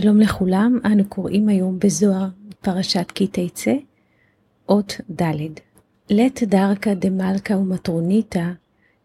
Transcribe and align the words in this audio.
שלום 0.00 0.20
לכולם, 0.20 0.78
אנו 0.84 1.08
קוראים 1.08 1.48
היום 1.48 1.78
בזוהר 1.78 2.28
פרשת 2.60 3.10
כי 3.14 3.26
תצא, 3.26 3.74
אות 4.68 5.00
ד' 5.10 5.32
לית 6.10 6.42
דרכה 6.42 6.94
דמלכה 6.94 7.56
ומטרוניתא 7.56 8.50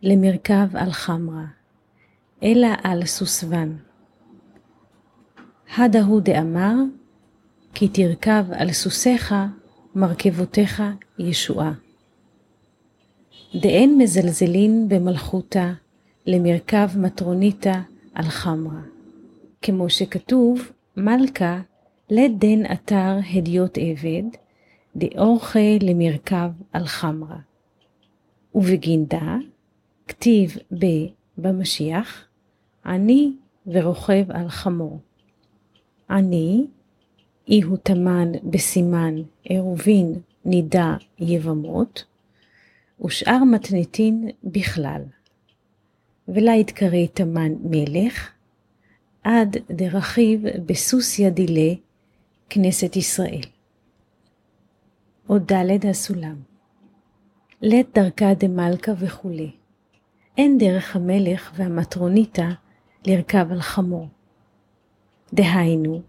למרכב 0.02 0.67
על 0.73 0.91
חמרה, 0.91 1.45
אלא 2.44 2.67
על 2.84 3.05
סוסבן. 3.05 3.76
הדה 5.76 6.02
הוא 6.02 6.22
דאמר, 6.22 6.76
כי 7.73 7.88
תרכב 7.88 8.45
על 8.52 8.72
סוסיך 8.72 9.36
מרכבותיך 9.95 10.84
ישועה. 11.20 11.73
דאין 13.55 13.98
מזלזלין 13.98 14.89
במלכותה 14.89 15.73
למרכב 16.26 16.89
מטרוניתא 16.98 17.80
על 18.14 18.26
חמרה. 18.26 18.81
כמו 19.62 19.89
שכתוב, 19.89 20.72
מלכה 20.98 21.59
לדן 22.09 22.72
אתר 22.73 23.20
הדיוט 23.34 23.77
עבד, 23.77 24.23
דאורחה 24.95 25.77
למרכב 25.81 26.50
על 26.73 26.86
חמרה. 26.86 27.38
ובגינדה, 28.56 29.38
כתיב 30.08 30.58
ב 30.80 30.86
במשיח, 31.38 32.25
עני 32.86 33.31
ורוכב 33.67 34.31
על 34.31 34.50
חמור. 34.50 35.00
עני, 36.09 36.66
אי 37.47 37.62
הוא 37.62 37.78
תמן 37.78 38.31
בסימן 38.44 39.16
עירובין 39.44 40.14
נידה 40.45 40.95
יבמות, 41.19 42.06
ושאר 43.06 43.44
מתניתין 43.44 44.30
בכלל. 44.44 45.02
ולה 46.28 46.56
יתקרא 46.56 47.06
תמן 47.14 47.52
מלך, 47.64 48.31
עד 49.23 49.58
דרכיב 49.72 50.41
בסוסיא 50.66 51.30
דילה, 51.30 51.73
כנסת 52.50 52.95
ישראל. 52.95 53.41
עוד 55.28 55.53
ד' 55.53 55.86
הסולם. 55.86 56.36
לית 57.61 57.88
דרכה 57.97 58.33
דמלכה 58.33 58.91
וכולי. 59.00 59.52
אין 60.38 60.58
דרך 60.58 60.95
המלך 60.95 61.52
והמטרוניתא 61.55 62.50
לרכב 63.08 63.47
על 63.52 63.61
חמור. 63.61 64.08
דהיינו, 65.33 66.02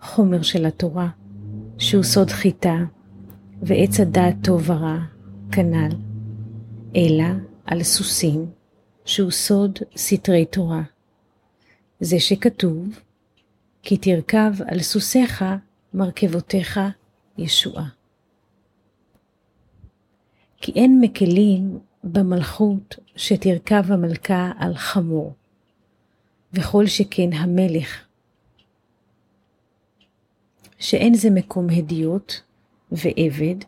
חומר 0.00 0.42
של 0.42 0.66
התורה, 0.66 1.08
שהוא 1.78 2.02
סוד 2.02 2.30
חיטה, 2.30 2.76
ועץ 3.62 4.00
הדעת 4.00 4.34
טוב 4.42 4.70
ורע, 4.70 4.98
כנ"ל, 5.52 5.96
אלא 6.96 7.24
על 7.64 7.82
סוסים, 7.82 8.46
שהוא 9.04 9.30
סוד 9.30 9.78
סתרי 9.96 10.44
תורה. 10.44 10.82
זה 12.04 12.20
שכתוב, 12.20 13.00
כי 13.82 13.96
תרכב 13.96 14.52
על 14.66 14.80
סוסיך 14.80 15.44
מרכבותיך 15.94 16.80
ישועה. 17.38 17.88
כי 20.56 20.72
אין 20.72 21.00
מקלים 21.00 21.78
במלכות 22.04 22.96
שתרכב 23.16 23.92
המלכה 23.92 24.52
על 24.58 24.74
חמור, 24.74 25.32
וכל 26.52 26.86
שכן 26.86 27.32
המלך, 27.32 28.04
שאין 30.78 31.14
זה 31.14 31.30
מקום 31.30 31.66
הדיוט 31.70 32.32
ועבד, 32.92 33.64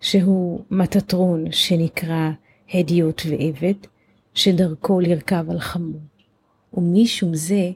שהוא 0.00 0.64
מטטרון 0.70 1.52
שנקרא 1.52 2.30
הדיוט 2.74 3.22
ועבד, 3.30 3.86
שדרכו 4.34 5.00
לרכב 5.00 5.50
על 5.50 5.60
חמור. 5.60 6.11
ומשום 6.74 7.34
זה 7.34 7.70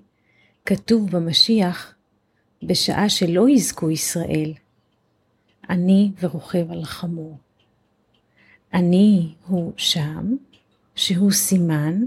כתוב 0.67 1.11
במשיח, 1.11 1.95
בשעה 2.62 3.09
שלא 3.09 3.49
יזכו 3.49 3.91
ישראל, 3.91 4.53
אני 5.71 6.11
ורוכב 6.21 6.71
על 6.71 6.84
חמור. 6.84 7.37
אני 8.75 9.34
הוא 9.47 9.73
שם, 9.77 10.37
שהוא 10.95 11.31
סימן, 11.31 12.01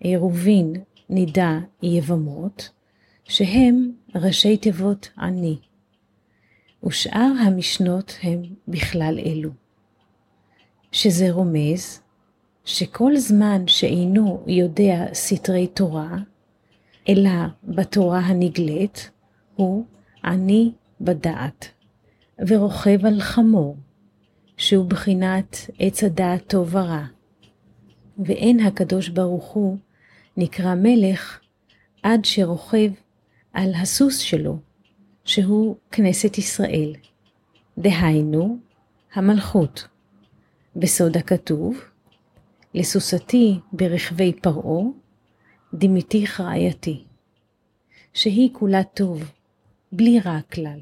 עירובין, 0.00 0.72
נידה, 1.08 1.58
יבמות, 1.82 2.68
שהם 3.24 3.92
ראשי 4.14 4.56
תיבות 4.56 5.08
אני. 5.18 5.58
ושאר 6.84 7.32
המשנות 7.46 8.14
הם 8.22 8.42
בכלל 8.68 9.18
אלו. 9.26 9.50
שזה 10.92 11.30
רומז 11.30 12.00
שכל 12.68 13.16
זמן 13.16 13.66
שאינו 13.66 14.44
יודע 14.46 15.04
סתרי 15.14 15.66
תורה, 15.66 16.16
אלא 17.08 17.30
בתורה 17.64 18.18
הנגלית, 18.18 19.10
הוא 19.56 19.84
עני 20.24 20.72
בדעת, 21.00 21.68
ורוכב 22.48 23.06
על 23.06 23.20
חמור, 23.20 23.76
שהוא 24.56 24.86
בחינת 24.86 25.56
עץ 25.78 26.04
הדעת 26.04 26.46
טוב 26.46 26.74
ורע. 26.74 27.04
ואין 28.18 28.60
הקדוש 28.60 29.08
ברוך 29.08 29.44
הוא 29.44 29.78
נקרא 30.36 30.74
מלך 30.74 31.40
עד 32.02 32.24
שרוכב 32.24 32.90
על 33.52 33.74
הסוס 33.74 34.18
שלו, 34.18 34.58
שהוא 35.24 35.76
כנסת 35.90 36.38
ישראל. 36.38 36.92
דהיינו, 37.78 38.58
המלכות. 39.14 39.88
בסוד 40.76 41.16
הכתוב, 41.16 41.80
לסוסתי 42.74 43.58
ברכבי 43.72 44.32
פרעה, 44.32 44.84
דמיתיך 45.74 46.40
רעייתי, 46.40 47.04
שהיא 48.14 48.50
כולה 48.52 48.84
טוב, 48.84 49.24
בלי 49.92 50.20
רע 50.20 50.38
כלל. 50.52 50.80